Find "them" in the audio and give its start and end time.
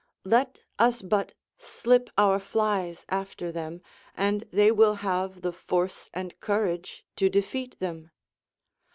3.51-3.83, 7.77-8.09